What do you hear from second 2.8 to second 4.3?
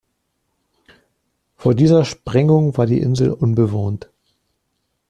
die Insel unbewohnt.